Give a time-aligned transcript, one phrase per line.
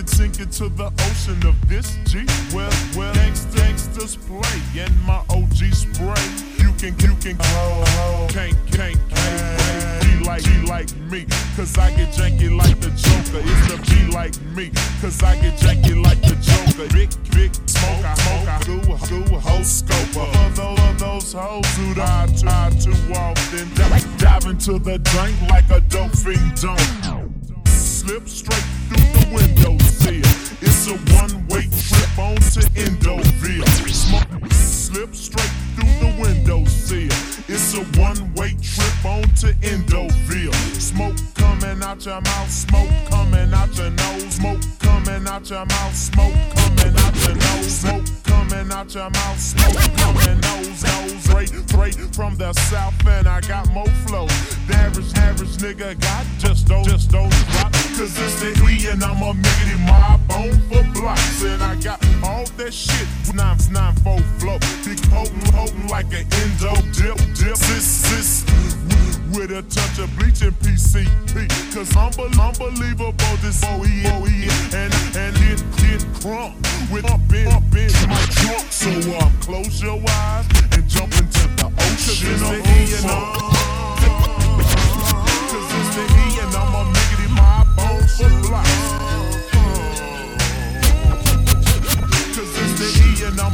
[0.00, 2.24] Sink it, sink it to the ocean of this G.
[2.54, 6.24] Well, well, gangsters play and my OG spray.
[6.56, 11.26] You can, you can, oh, can't, can't, can't be like, be like me.
[11.54, 13.44] Cause I get janky like the Joker.
[13.44, 14.70] It's the be like me.
[15.02, 16.88] Cause I get janky like the Joker.
[16.94, 20.16] Big, big smoke, I smoke, I do, do a whole scope.
[20.16, 22.26] Of those, those hoes who die
[22.80, 23.68] too, often.
[24.16, 27.19] Dive into the drink like a dope fiend don't
[28.10, 30.18] slip straight through the window sill.
[30.60, 33.68] It's a one-way trip on to Endoville.
[33.88, 37.06] Smoke, slip straight through the window sill.
[37.46, 40.54] It's a one-way trip on to Endoville.
[40.80, 45.94] Smoke coming out your mouth, smoke coming out your nose, smoke coming out your mouth,
[45.94, 48.19] smoke coming out your nose, smoke
[48.50, 53.40] coming out your mouth, smoke coming nose, nose, straight, straight from the south, and I
[53.42, 54.26] got more flow.
[54.66, 57.98] The average, average nigga got just those, just those drops.
[57.98, 61.42] Cause it's the E and I'm a miggity mob on for blocks.
[61.44, 64.58] And I got all that shit, nine, nine, four flow.
[64.84, 68.44] Big potent, potent like an endo dip, dip, sis, sis.
[69.32, 71.46] With a touch of bleach and PCP.
[71.74, 74.32] Cause unbel- unbelievable this boy, boy,
[74.74, 76.69] and, and it get crunk
[83.02, 83.08] I'm,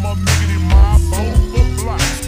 [0.04, 2.25] a miggity mob for blocks.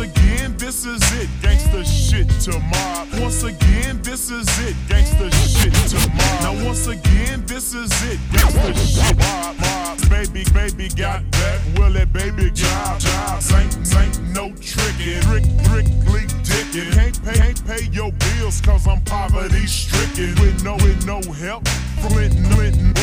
[0.00, 3.08] Again, this is it, gangsta shit to mob.
[3.20, 6.42] Once again, this is it, gangsta shit to mob.
[6.42, 9.56] Now, once again, this is it, gangsta shit mob.
[9.60, 10.10] mob.
[10.10, 11.60] Baby, baby, got that.
[11.78, 13.42] Will it, baby, job, job.
[13.54, 16.92] Ain't, ain't no trickin', trick, trickly dickin'.
[16.92, 20.34] Can't pay, can't pay your bills, cause I'm poverty stricken.
[20.40, 21.68] With no, with no help.
[22.00, 22.99] Flint, Bush,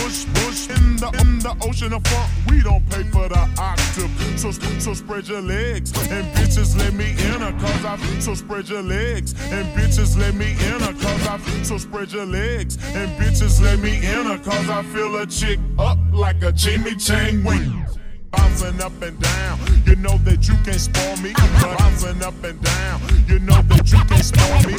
[1.48, 2.32] in the, in the ocean of funk.
[2.50, 4.40] We don't pay for the octave.
[4.40, 8.70] So, so spread your legs and bitches let me in her cause I so spread
[8.70, 13.10] your legs and bitches let me in her cause I so spread your legs and
[13.20, 17.44] bitches let me in her cause I feel a chick up like a Jimmy Chang
[17.44, 17.86] wing.
[18.32, 21.32] Bouncing up and down, you know that you can't spoil me.
[21.32, 21.78] Uh-huh.
[21.78, 24.78] Bouncing up and down, you know that you can't spoil me.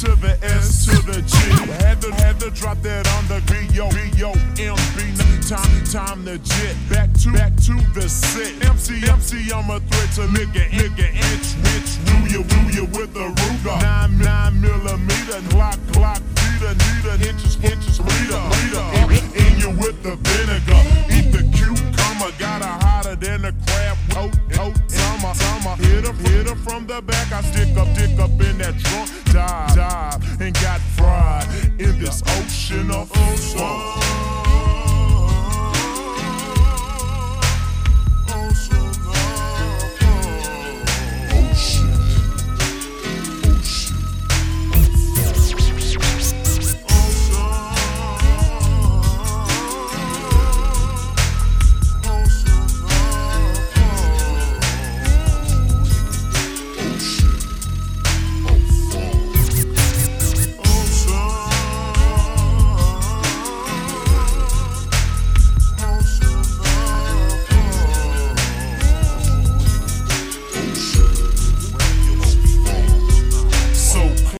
[0.00, 1.36] To the S to the G.
[1.84, 5.48] Had to had to drop that on the B yo yo MB.
[5.48, 8.52] Time time to jet back to back to the set.
[8.64, 11.90] MC MC I'm a threat to nigga nigga inch rich.
[12.06, 13.80] Woo you woo you with the Ruger.
[13.80, 16.25] Nine nine millimeter Glock Glock.
[26.68, 27.32] from the back.
[27.32, 29.08] I stick up, dick up in that trunk.
[29.26, 31.46] Dive, dive, and got fried
[31.78, 33.85] in this ocean of ocean.